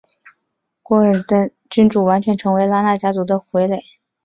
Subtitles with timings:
[0.81, 3.83] 廓尔喀族沙阿王朝的君主完全成为拉纳家族的傀儡。